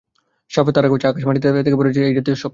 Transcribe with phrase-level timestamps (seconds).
[0.51, 1.47] সাপে তাড়া করছে, আকাশ থেকে মাটিতে
[1.79, 2.49] পড়ে যাচ্ছে-এই জাতীয় স্বপ্ন।